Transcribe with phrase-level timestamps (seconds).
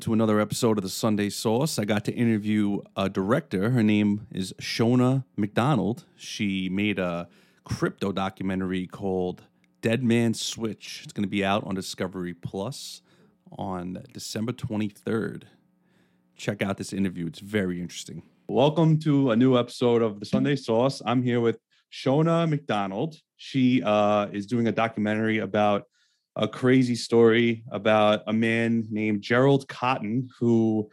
[0.00, 1.78] to another episode of the Sunday Sauce.
[1.78, 3.68] I got to interview a director.
[3.68, 6.06] Her name is Sheona McDonald.
[6.16, 7.28] She made a
[7.64, 9.42] crypto documentary called
[9.82, 11.02] Dead Man Switch.
[11.04, 13.02] It's going to be out on Discovery Plus
[13.58, 15.42] on December 23rd.
[16.34, 18.22] Check out this interview, it's very interesting.
[18.48, 21.02] Welcome to a new episode of the Sunday Sauce.
[21.04, 21.58] I'm here with
[21.92, 23.16] Sheona McDonald.
[23.36, 25.84] She uh, is doing a documentary about
[26.36, 30.88] a crazy story about a man named Gerald Cotten who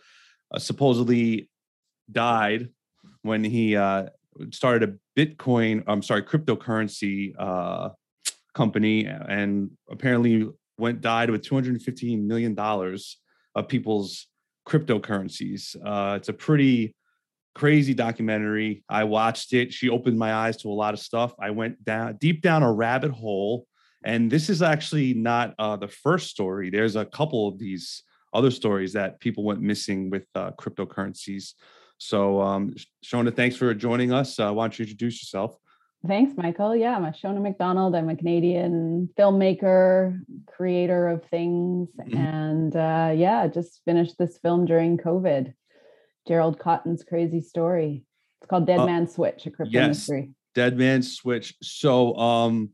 [0.51, 1.49] uh, supposedly
[2.11, 2.69] died
[3.21, 4.07] when he uh,
[4.51, 7.89] started a Bitcoin, I'm sorry, cryptocurrency uh,
[8.53, 10.47] company, and apparently
[10.77, 13.17] went died with 215 million dollars
[13.55, 14.27] of people's
[14.67, 15.75] cryptocurrencies.
[15.83, 16.93] Uh, it's a pretty
[17.55, 18.83] crazy documentary.
[18.87, 19.73] I watched it.
[19.73, 21.33] She opened my eyes to a lot of stuff.
[21.39, 23.65] I went down deep down a rabbit hole
[24.03, 26.69] and this is actually not uh, the first story.
[26.69, 31.53] There's a couple of these other stories that people went missing with uh, cryptocurrencies.
[31.97, 34.39] So, um, Sheona, thanks for joining us.
[34.39, 35.57] Uh, why don't you introduce yourself?
[36.05, 36.75] Thanks, Michael.
[36.75, 37.95] Yeah, I'm a Sheona McDonald.
[37.95, 42.17] I'm a Canadian filmmaker, creator of things, mm-hmm.
[42.17, 45.53] and uh, yeah, just finished this film during COVID.
[46.27, 48.03] Gerald Cotten's crazy story.
[48.41, 50.31] It's called Dead uh, Man Switch, a crypto yes, mystery.
[50.53, 51.55] Dead Man Switch.
[51.63, 52.69] So, um,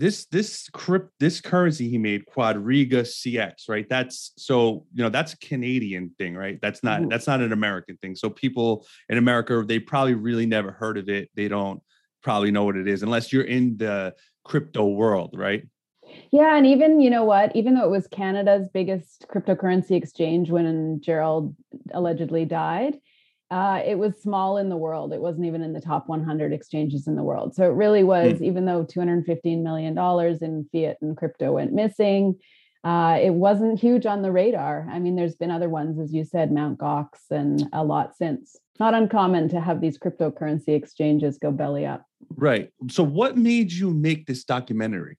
[0.00, 3.86] this this crypt this currency he made quadriga cx right?
[3.90, 6.58] That's so you know that's a canadian thing right?
[6.62, 7.08] That's not Ooh.
[7.08, 8.16] that's not an american thing.
[8.16, 11.28] So people in america they probably really never heard of it.
[11.34, 11.82] They don't
[12.22, 15.64] probably know what it is unless you're in the crypto world right?
[16.32, 17.54] Yeah and even you know what?
[17.54, 21.54] Even though it was canada's biggest cryptocurrency exchange when gerald
[21.92, 22.96] allegedly died
[23.50, 25.12] uh, it was small in the world.
[25.12, 27.54] It wasn't even in the top 100 exchanges in the world.
[27.54, 28.42] So it really was, mm.
[28.42, 29.98] even though $215 million
[30.40, 32.36] in fiat and crypto went missing,
[32.84, 34.86] uh, it wasn't huge on the radar.
[34.90, 38.56] I mean, there's been other ones, as you said, Mount Gox and a lot since.
[38.78, 42.06] Not uncommon to have these cryptocurrency exchanges go belly up.
[42.36, 42.70] Right.
[42.88, 45.18] So, what made you make this documentary?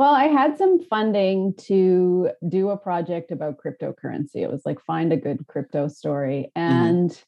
[0.00, 4.36] Well, I had some funding to do a project about cryptocurrency.
[4.36, 6.50] It was like find a good crypto story.
[6.56, 6.72] Mm-hmm.
[6.72, 7.22] And mm-hmm.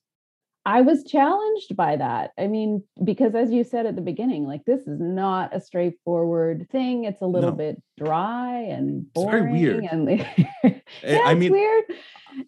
[0.64, 2.30] I was challenged by that.
[2.38, 6.66] I mean, because as you said at the beginning, like this is not a straightforward
[6.72, 7.04] thing.
[7.04, 7.56] It's a little no.
[7.56, 9.28] bit dry and boring.
[9.28, 9.84] It's very weird.
[9.84, 10.08] And
[11.04, 11.84] yeah, I mean, it's weird.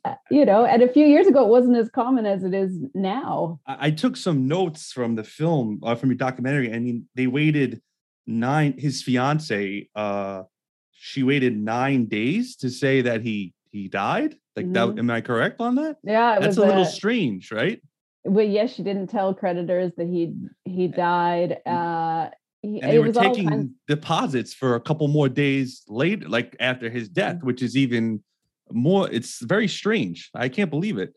[0.06, 2.78] Uh, you know, and a few years ago, it wasn't as common as it is
[2.94, 3.60] now.
[3.66, 6.72] I, I took some notes from the film, uh, from your documentary.
[6.72, 7.82] I mean, they waited
[8.26, 10.42] nine his fiance uh
[10.92, 14.36] she waited nine days to say that he he died?
[14.56, 14.94] Like mm-hmm.
[14.94, 15.96] that am i correct on that?
[16.02, 17.80] Yeah that's a little strange right?
[18.24, 20.34] Well yes she didn't tell creditors that he
[20.64, 22.28] he died uh
[22.62, 26.88] he, and they were taking kinds- deposits for a couple more days later like after
[26.88, 27.46] his death mm-hmm.
[27.46, 28.22] which is even
[28.72, 30.30] more it's very strange.
[30.34, 31.14] I can't believe it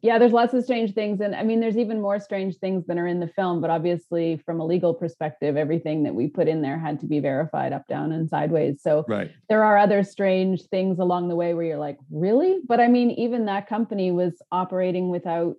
[0.00, 2.98] yeah there's lots of strange things and i mean there's even more strange things than
[2.98, 6.62] are in the film but obviously from a legal perspective everything that we put in
[6.62, 8.82] there had to be verified up down and sideways.
[8.82, 9.30] So right.
[9.48, 12.60] there are other strange things along the way where you're like really?
[12.66, 15.56] But i mean even that company was operating without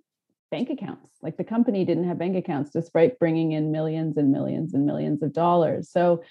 [0.50, 1.10] bank accounts.
[1.22, 5.22] Like the company didn't have bank accounts despite bringing in millions and millions and millions
[5.22, 5.90] of dollars.
[5.90, 6.22] So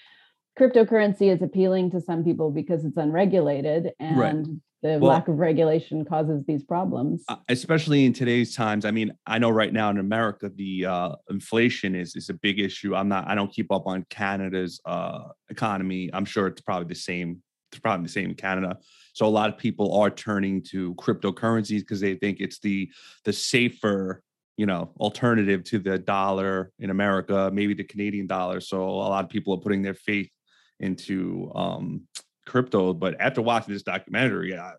[0.58, 4.46] cryptocurrency is appealing to some people because it's unregulated and right
[4.84, 7.24] the well, lack of regulation causes these problems.
[7.28, 11.14] Uh, especially in today's times i mean i know right now in america the uh,
[11.30, 12.94] inflation is is a big issue.
[12.94, 16.10] I'm not i don't keep up on canada's uh, economy.
[16.12, 18.78] I'm sure it's probably the same it's probably the same in canada.
[19.14, 22.90] So a lot of people are turning to cryptocurrencies because they think it's the
[23.24, 24.22] the safer
[24.58, 28.60] you know alternative to the dollar in america maybe the canadian dollar.
[28.60, 30.30] So a lot of people are putting their faith
[30.78, 32.02] into um
[32.46, 34.74] crypto, but after watching this documentary, I,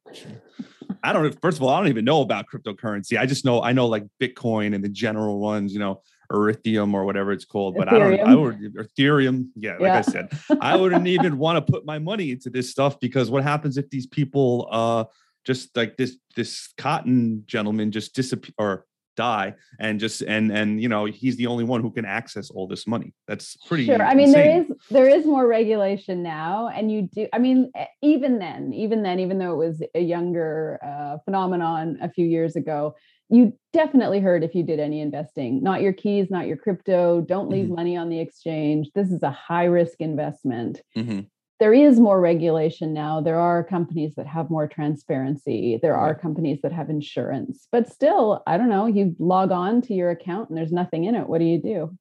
[1.03, 1.23] I don't.
[1.23, 3.17] Know, First of all, I don't even know about cryptocurrency.
[3.17, 7.05] I just know I know like Bitcoin and the general ones, you know, Ethereum or
[7.05, 7.75] whatever it's called.
[7.75, 8.13] But Ethereum.
[8.13, 8.29] I don't.
[8.29, 9.47] I would Ethereum.
[9.55, 9.97] Yeah, like yeah.
[9.97, 10.29] I said,
[10.61, 13.89] I wouldn't even want to put my money into this stuff because what happens if
[13.89, 15.05] these people, uh,
[15.45, 20.89] just like this this Cotten gentleman, just disappear or die and just and and you
[20.89, 24.13] know he's the only one who can access all this money that's pretty sure i
[24.13, 24.33] mean insane.
[24.43, 27.71] there is there is more regulation now and you do i mean
[28.01, 32.55] even then even then even though it was a younger uh, phenomenon a few years
[32.55, 32.95] ago
[33.29, 37.49] you definitely heard if you did any investing not your keys not your crypto don't
[37.49, 37.75] leave mm-hmm.
[37.75, 41.21] money on the exchange this is a high risk investment mm-hmm
[41.59, 43.21] there is more regulation now.
[43.21, 45.79] There are companies that have more transparency.
[45.81, 48.87] There are companies that have insurance, but still, I don't know.
[48.87, 51.27] You log on to your account and there's nothing in it.
[51.27, 51.97] What do you do?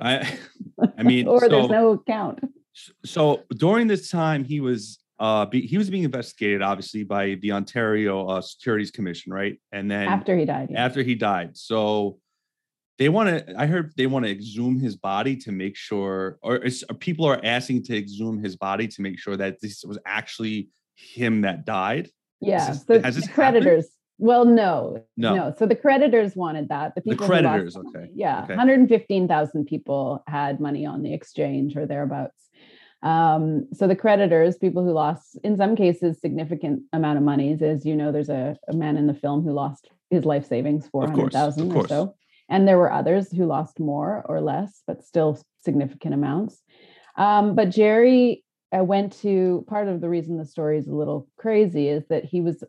[0.00, 0.38] I,
[0.98, 2.40] I mean, or so, there's no account.
[3.04, 7.52] So during this time, he was uh, be, he was being investigated, obviously, by the
[7.52, 9.60] Ontario uh, Securities Commission, right?
[9.72, 10.68] And then after he died.
[10.70, 10.84] yeah.
[10.84, 12.18] after he died, so
[12.98, 13.54] they want to.
[13.58, 16.56] I heard they want to exhume his body to make sure, or,
[16.90, 20.68] or people are asking to exhume his body to make sure that this was actually
[20.96, 22.10] him that died.
[22.40, 22.70] Yeah.
[22.70, 23.86] this- so has this the creditors.
[24.20, 25.54] Well, no, No, no.
[25.56, 26.96] So the creditors wanted that.
[26.96, 28.10] The The people lost creditors, okay.
[28.12, 28.54] Yeah, okay.
[28.54, 32.48] 115,000 people had money on the exchange or thereabouts.
[33.04, 37.62] Um, so the creditors, people who lost, in some cases, significant amount of monies.
[37.62, 40.88] As you know, there's a, a man in the film who lost his life savings,
[40.88, 42.14] 400,000 or so.
[42.48, 46.62] And there were others who lost more or less, but still significant amounts.
[47.16, 48.44] Um, but Jerry
[48.76, 52.24] uh, went to part of the reason the story is a little crazy is that
[52.24, 52.62] he was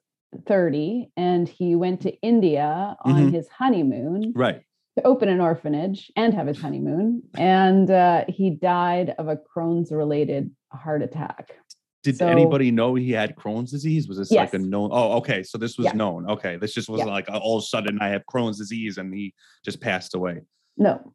[0.48, 3.32] 30 and he went to India on Mhm.
[3.32, 4.62] his honeymoon right.
[4.98, 7.24] to open an orphanage and have his honeymoon.
[7.38, 11.56] And uh, he died of a Crohn's related heart attack.
[12.04, 14.08] Did So- anybody know he had Crohn's disease?
[14.08, 14.66] Was this like a Yes.
[14.68, 14.90] known?
[14.94, 15.44] Oh, okay.
[15.44, 15.94] So this was Yeah.
[15.94, 16.30] known.
[16.30, 17.06] Okay, this just was Yeah.
[17.08, 19.34] like all of a sudden I have Crohn's disease and he
[19.66, 20.42] just passed away.
[20.78, 21.14] No,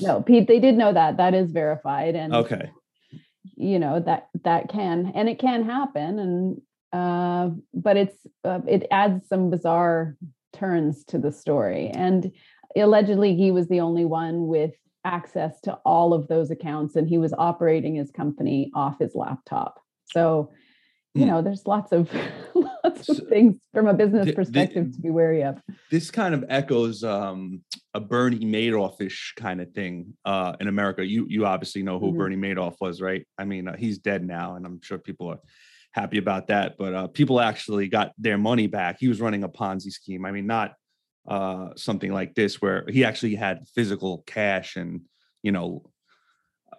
[0.00, 1.18] no, Pete, they did know that.
[1.18, 2.14] That is verified.
[2.16, 2.70] And Okay.
[3.56, 6.60] you know that that can and it can happen and
[6.92, 10.16] uh but it's uh, it adds some bizarre
[10.52, 12.30] turns to the story and
[12.76, 14.74] allegedly he was the only one with
[15.04, 19.80] access to all of those accounts and he was operating his company off his laptop
[20.12, 20.50] so
[21.14, 21.28] you Hmm.
[21.30, 22.10] know there's lots of
[22.54, 25.60] lots of So, things from a business the- perspective to be wary of
[25.90, 27.62] This kind of echoes um,
[27.92, 31.04] a Bernie Madoff-ish kind of thing uh, in America.
[31.04, 32.16] You you obviously know who Mhm.
[32.18, 33.26] Bernie Madoff was, right?
[33.36, 35.40] I mean, uh, he's dead now, and I'm sure people are
[35.92, 36.76] happy about that.
[36.78, 38.96] But uh, people actually got their money back.
[38.98, 40.24] He was running a Ponzi scheme.
[40.24, 40.72] I mean, not
[41.28, 45.02] uh, something like this where he actually had physical cash and
[45.42, 45.84] you know.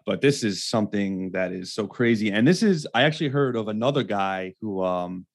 [0.05, 3.67] But this is something that is so crazy, and this is I actually heard of
[3.67, 5.25] another guy who um,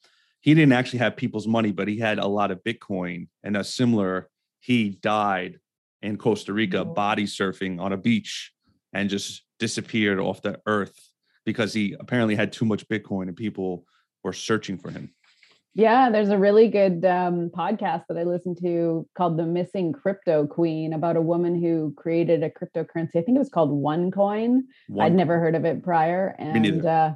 [0.41, 3.65] he didn't actually have people's money, but he had a lot of Bitcoin and a
[3.65, 4.29] similar.
[4.61, 5.59] He died
[6.03, 8.53] in Costa Rica body surfing on a beach
[8.93, 10.99] and just disappeared off the earth
[11.45, 13.85] because he apparently had too much Bitcoin and people
[14.23, 15.15] were searching for him.
[15.79, 20.45] Yeah, there's a really good um, podcast that I listened to called "The Missing Crypto
[20.45, 23.15] Queen" about a woman who created a cryptocurrency.
[23.15, 24.63] I think it was called OneCoin.
[24.89, 27.13] One- I'd never heard of it prior, and uh,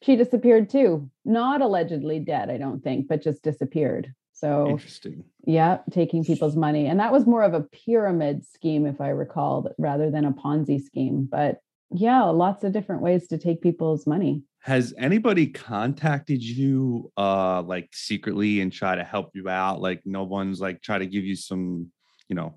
[0.00, 1.10] she disappeared too.
[1.26, 4.10] Not allegedly dead, I don't think, but just disappeared.
[4.32, 5.24] So Interesting.
[5.44, 9.70] yeah, taking people's money, and that was more of a pyramid scheme, if I recall,
[9.76, 11.28] rather than a Ponzi scheme.
[11.30, 11.58] But
[11.90, 14.44] yeah, lots of different ways to take people's money.
[14.68, 19.80] Has anybody contacted you uh like secretly and try to help you out?
[19.80, 21.90] Like no one's like try to give you some,
[22.28, 22.54] you know,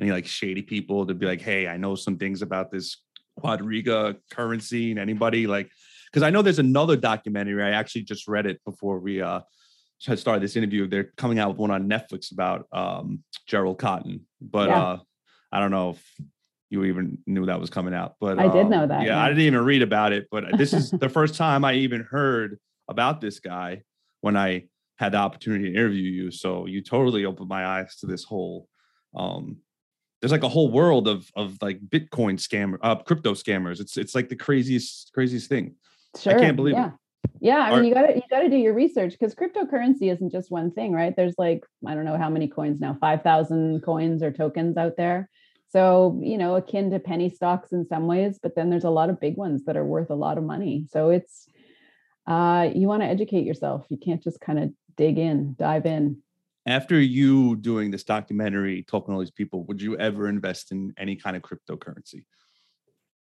[0.00, 2.96] any like shady people to be like, hey, I know some things about this
[3.38, 5.70] Quadriga currency and anybody like
[6.10, 7.62] because I know there's another documentary.
[7.62, 9.42] I actually just read it before we uh
[10.04, 10.88] had started this interview.
[10.88, 14.82] They're coming out with one on Netflix about um Gerald Cotten, but Yeah.
[14.82, 14.98] uh
[15.52, 16.02] I don't know if
[16.72, 18.14] you even knew that was coming out.
[18.18, 19.22] But I did um, know that, Yeah, yeah.
[19.22, 22.58] I didn't even read about it, but this is the first time I even heard
[22.88, 23.82] about this guy
[24.22, 24.64] when I
[24.96, 26.30] had the opportunity to interview you.
[26.30, 28.68] So you totally opened my eyes to this whole
[29.14, 29.58] um
[30.20, 33.78] there's like a whole world of of like Bitcoin scammer uh crypto scammers.
[33.78, 35.74] It's it's like the craziest craziest thing.
[36.18, 36.34] Sure.
[36.34, 36.78] I can't believe it.
[36.78, 36.90] yeah.
[37.40, 40.12] Yeah, I Are- mean, you got to you got to do your research because cryptocurrency
[40.12, 41.14] isn't just one thing, right?
[41.14, 44.96] There's like I don't know how many coins now, five thousand coins or tokens out
[44.96, 45.28] there.
[45.72, 49.08] So you know, akin to penny stocks in some ways, but then there's a lot
[49.08, 50.86] of big ones that are worth a lot of money.
[50.90, 51.46] So it's
[52.26, 53.86] uh, you want to educate yourself.
[53.88, 56.18] You can't just kind of dig in, dive in.
[56.66, 60.92] After you doing this documentary, talking to all these people, would you ever invest in
[60.96, 62.24] any kind of cryptocurrency?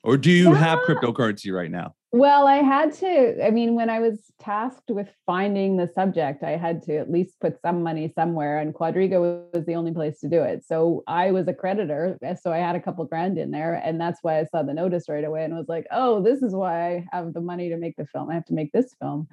[0.04, 1.94] Or do you have cryptocurrency right now?
[2.10, 3.44] Well, I had to.
[3.44, 7.38] I mean, when I was tasked with finding the subject, I had to at least
[7.38, 9.20] put some money somewhere, and Quadriga
[9.52, 10.64] was the only place to do it.
[10.64, 14.00] So I was a creditor, eh, so I had a couple grand in there, and
[14.00, 16.96] that's why I saw the notice right away and was like, "Oh, this is why
[16.96, 18.30] I have the money to make the film.
[18.30, 19.28] I have to make this film."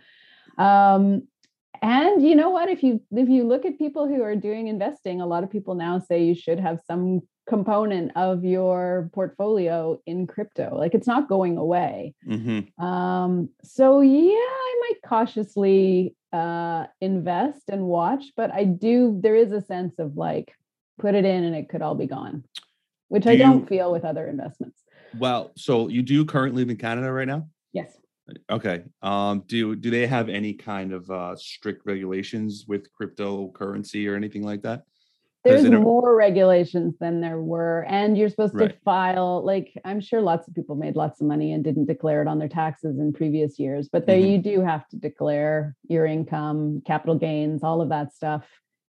[0.58, 1.28] Um,
[1.82, 2.70] and you know what?
[2.70, 5.76] If you if you look at people who are doing investing, a lot of people
[5.76, 10.76] now say you should have some component of your portfolio in crypto.
[10.78, 12.16] Like it's not going away.
[12.28, 12.84] Mm-hmm.
[12.84, 19.52] Um, so yeah, I might cautiously uh invest and watch, but I do there is
[19.52, 20.54] a sense of like
[21.00, 22.44] put it in and it could all be gone,
[23.10, 24.82] which Do I don't you- feel with other investments.
[25.18, 27.48] Well, so you do currently live in Canada right now?
[27.72, 27.96] Yes.
[28.50, 28.84] Okay.
[29.02, 34.42] Um, do do they have any kind of uh, strict regulations with cryptocurrency or anything
[34.44, 34.84] like that?
[35.46, 39.44] There's in a- more regulations than there were, and you're supposed to file.
[39.46, 42.40] Like I'm sure lots of people made lots of money and didn't declare it on
[42.40, 44.32] their taxes in previous years, but there Mhm.
[44.32, 48.44] you do have to declare your income, capital gains, all of that stuff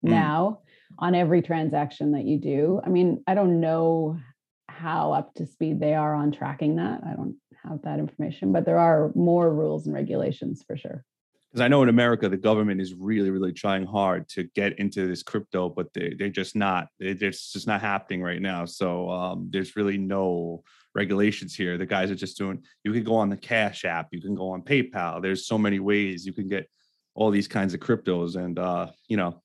[0.05, 0.09] Mm.
[0.11, 0.59] now
[0.99, 2.79] on every transaction that you do.
[2.83, 4.17] I mean, I don't know
[4.69, 7.01] how up to speed they are on tracking that.
[7.03, 11.03] I don't have that information, but there are more rules and regulations for sure.
[11.53, 15.07] Because I know in America the government is really, really trying hard to get into
[15.07, 16.87] this crypto, but they they're just not.
[16.99, 18.65] It's just not happening right now.
[18.65, 20.63] So um, there's really no
[20.95, 21.77] regulations here.
[21.77, 22.63] The guys are just doing.
[22.83, 24.07] You can go on the Cash App.
[24.11, 25.21] You can go on PayPal.
[25.21, 26.67] There's so many ways you can get
[27.13, 29.39] all these kinds of cryptos, and uh, you know,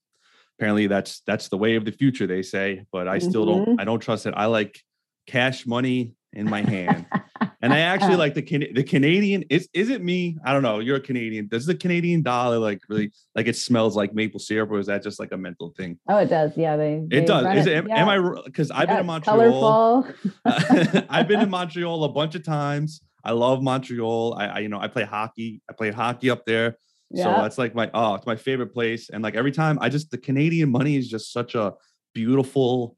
[0.59, 2.27] apparently that's that's the way of the future.
[2.27, 3.67] They say, but I still Mhm.
[3.67, 3.81] don't.
[3.81, 4.33] I don't trust it.
[4.35, 4.81] I like
[5.27, 7.05] cash money in my hand.
[7.61, 9.45] And I actually like the Can- the Canadian.
[9.51, 10.39] Is is it me?
[10.45, 10.79] I don't know.
[10.79, 11.49] You're a Canadian.
[11.49, 15.03] Does the Canadian dollar like really like it smells like maple syrup, or is that
[15.03, 15.99] just like a mental thing?
[16.09, 16.57] Oh, it does.
[16.57, 17.03] Yeah, they.
[17.07, 17.59] they It does.
[17.59, 17.75] Is it?
[17.75, 18.07] Am, yeah.
[18.07, 18.43] I?
[18.45, 20.03] Because I've Yeah, been in Montreal.
[20.03, 20.07] Colorful.
[21.11, 23.03] I've been in Montreal a bunch of times.
[23.25, 24.37] I love Montreal.
[24.39, 25.61] I, I you know I play hockey.
[25.69, 26.79] I play hockey up there.
[27.15, 29.09] So that's like my oh, it's my favorite place.
[29.09, 31.73] And like every time, I just the Canadian money is just such a
[32.15, 32.97] beautiful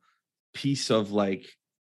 [0.52, 1.47] piece of like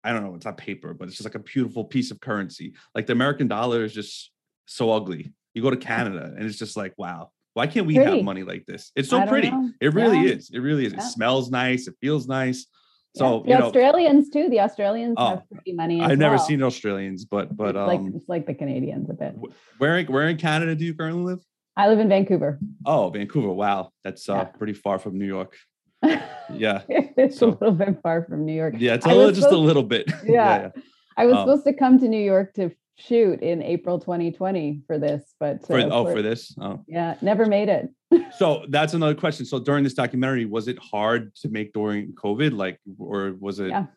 [0.07, 2.73] I don't know, it's not paper, but it's just like a beautiful piece of currency.
[2.95, 4.31] Like the American dollar is just
[4.65, 5.33] so ugly.
[5.53, 8.17] You go to Canada and it's just like wow, why can't we Pretty.
[8.17, 8.91] have money like this?
[8.95, 9.51] It's so pretty.
[9.51, 9.69] know.
[9.81, 10.35] It really Yeah.
[10.35, 10.49] is.
[10.53, 10.93] It really is.
[10.93, 11.87] It smells nice.
[11.87, 12.67] It feels nice.
[13.15, 13.19] Yeah.
[13.19, 14.47] So the you know, Australians too.
[14.49, 15.99] The Australians Oh, have pretty money.
[15.99, 16.45] as I've never well.
[16.45, 19.35] seen Australians, but but it's um, like it's like the Canadians a bit.
[19.77, 21.39] where in- where in Canada do you currently live?
[21.75, 22.59] I live in Vancouver.
[22.85, 23.49] Oh, Vancouver.
[23.51, 24.43] Wow, that's uh, Yeah.
[24.45, 25.55] pretty far from New York.
[26.53, 28.75] Yeah, it's So- a little bit far from New York.
[28.77, 30.09] yeah, it's a little, just a little bit.
[30.25, 30.69] Yeah.
[31.17, 34.97] I was Um, supposed to come to New York to shoot in April 2020 for
[34.99, 36.55] this, but For, uh, oh, for- for this.
[36.61, 37.89] Oh, yeah, never made it.
[38.37, 39.45] so that's another question.
[39.45, 42.55] So during this documentary, was it hard to make during COVID?
[42.55, 43.69] Like, or was it?
[43.69, 43.87] Yeah.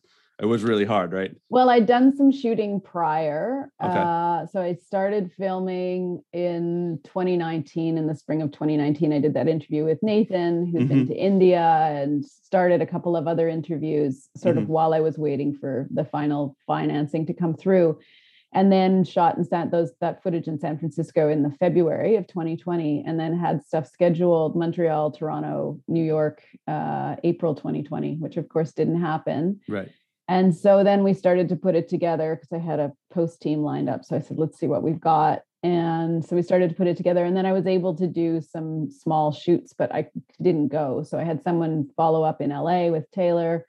[0.40, 1.32] It was really hard, right?
[1.50, 3.70] Well, I'd done some shooting prior.
[3.82, 3.92] Okay.
[3.94, 9.12] Uh, so I started filming in 2019, in the spring of 2019.
[9.12, 11.12] I did that interview with Nathan, who's been Mm-hmm.
[11.12, 11.60] to India,
[11.92, 14.62] and started a couple of other interviews sort Mm-hmm.
[14.64, 17.98] of while I was waiting for the final financing to come through.
[18.52, 22.26] And then shot and sent those that footage in San Francisco in the February of
[22.26, 28.48] 2020, and then had stuff scheduled Montreal, Toronto, New York, uh, April 2020, which of
[28.48, 29.60] course didn't happen.
[29.68, 29.90] Right.
[30.30, 33.64] And so then we started to put it together because I had a post team
[33.64, 34.04] lined up.
[34.04, 35.40] So I said, let's see what we've got.
[35.64, 37.24] And so we started to put it together.
[37.24, 40.06] And then I was able to do some small shoots, but I
[40.40, 41.02] didn't go.
[41.02, 43.66] So I had someone follow up in LA with Taylor.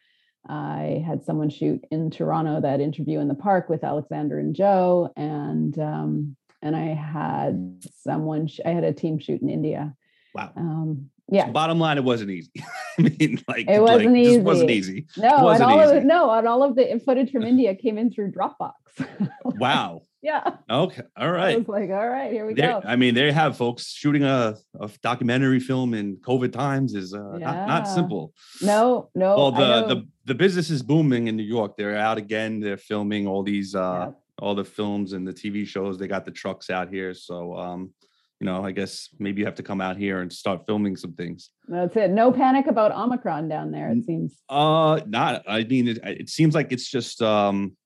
[0.47, 5.11] I had someone shoot in Toronto that interview in the park with Alexander and Joe.
[5.17, 9.95] And um, and I had someone, sh- I had a team shoot in India.
[10.35, 10.51] Wow.
[10.55, 11.45] Um, yeah.
[11.47, 12.51] So bottom line, it wasn't easy.
[12.99, 14.91] I mean, like It wasn't like, Just wasn't easy.
[14.93, 15.07] easy.
[15.17, 15.97] No, and wasn't all of easy.
[15.97, 18.73] it, no, and all of the footage from India came in through Dropbox.
[19.45, 20.01] Wow.
[20.21, 20.57] yeah.
[20.69, 21.01] Okay.
[21.17, 21.55] All right.
[21.55, 22.81] I was like, all right, here we go.
[22.85, 27.13] I mean, there you have folks shooting a, a documentary film in COVID times is
[27.13, 28.33] uh, not, not simple.
[28.61, 29.35] No, no.
[29.35, 31.77] well, the, the the business is booming in New York.
[31.77, 32.59] They're out again.
[32.59, 35.97] They're filming all these uh all the films and the TV shows.
[35.97, 37.13] They got the trucks out here.
[37.13, 37.91] So um,
[38.41, 41.13] you know, I guess maybe you have to come out here and start filming some
[41.13, 41.51] things.
[41.67, 42.09] That's it.
[42.09, 44.41] No panic about Omicron down there, it seems.
[44.49, 47.77] Uh not I mean it, it seems like it's just um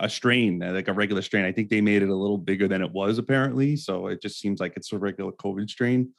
[0.00, 1.44] a strain, uh, like a regular strain.
[1.44, 3.76] I think they made it a little bigger than it was apparently.
[3.76, 6.10] So it just seems like it's a regular COVID strain.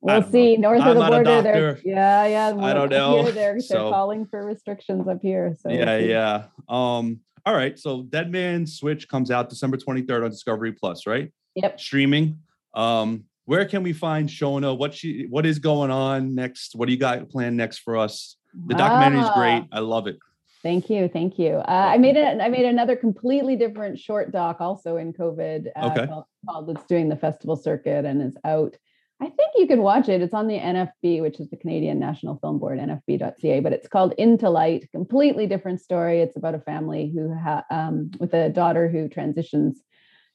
[0.00, 0.32] We'll don't know.
[0.32, 0.56] see.
[0.56, 2.46] North I'm of the border, they're yeah, yeah.
[2.58, 3.24] I don't know.
[3.24, 5.54] Here, they're, So- they're calling for restrictions up here.
[5.60, 6.44] So we'll yeah, yeah.
[6.66, 7.78] Um, all right.
[7.78, 11.30] So Dead Man Switch comes out December 23rd on Discovery Plus, right?
[11.56, 11.78] Yep.
[11.78, 12.38] Streaming.
[12.78, 14.76] Um, where can we find Sheona?
[14.76, 16.74] What she what is going on next?
[16.76, 18.36] What do you got planned next for us?
[18.66, 19.64] The documentary is Ah, great.
[19.72, 20.16] I love it.
[20.62, 21.54] Thank you, thank you.
[21.56, 22.40] Uh, I made it.
[22.40, 25.68] I made another completely different short doc also in COVID.
[25.76, 26.06] Uh, Okay.
[26.06, 28.76] Called, called "It's Doing the Festival Circuit" and is out.
[29.20, 30.22] I think you can watch it.
[30.22, 33.58] It's on the NFB, which is the Canadian National Film Board, NFB.ca.
[33.60, 34.88] But it's called Into Light.
[34.92, 36.20] Completely different story.
[36.20, 39.82] It's about a family who ha- um, with a daughter who transitions.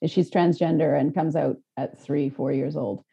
[0.08, 3.04] She's transgender and comes out at three, four years old.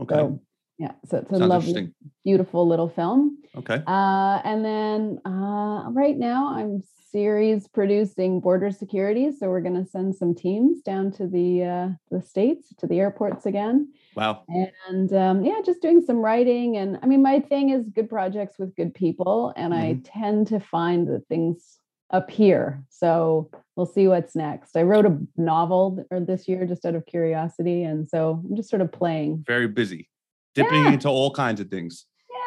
[0.00, 0.14] Okay.
[0.14, 0.40] So
[0.78, 1.92] yeah, so it's a Sounds lovely,
[2.24, 3.38] beautiful little film.
[3.56, 3.80] Okay.
[3.86, 6.82] Uh, and then uh, right now I'm
[7.12, 9.30] series producing border security.
[9.30, 12.98] So we're going to send some teams down to the uh, the states to the
[12.98, 14.42] airports again, Wow.
[14.88, 16.76] and um, yeah, just doing some writing.
[16.76, 20.58] And I mean, my thing is good projects with good people, and I tend to
[20.58, 21.78] find that things
[22.10, 22.82] up here.
[22.90, 24.76] So we'll see what's next.
[24.76, 28.70] I wrote a novel or this year just out of curiosity, and so I'm just
[28.70, 29.44] sort of playing.
[29.46, 30.08] Very busy.
[30.54, 30.92] Dipping Yeah.
[30.92, 32.06] into all kinds of things.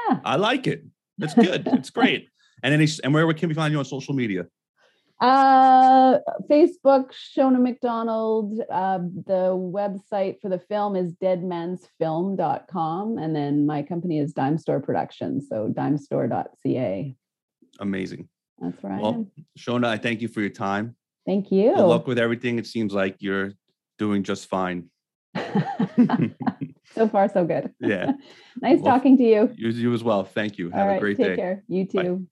[0.10, 0.20] Yeah.
[0.24, 0.86] I like it.
[1.20, 1.68] It's good.
[1.68, 2.30] it's great.
[2.64, 4.46] And any and where can we find you on social media?
[5.20, 8.60] Uh, Facebook, Sheona McDonald.
[8.72, 13.18] Uh, the website for the film is deadmansfilm.com.
[13.18, 15.48] And then my company is Dime Store Productions.
[15.50, 17.16] So dimestore.ca.
[17.80, 18.30] Amazing.
[18.60, 19.02] That's right.
[19.02, 20.96] Well, Sheona, I thank you for your time.
[21.26, 21.76] Thank you.
[21.76, 22.58] Good luck with everything.
[22.58, 23.54] It seems like you're
[23.98, 24.90] doing just fine.
[26.96, 27.74] so far, so good.
[27.80, 28.14] Yeah.
[28.62, 29.54] nice Well, talking to you.
[29.56, 30.24] You, you as well.
[30.24, 30.72] Thank you.
[30.72, 30.98] All Have right.
[30.98, 31.36] a great take day.
[31.36, 31.64] care.
[31.68, 32.04] You Bye.
[32.04, 32.28] too.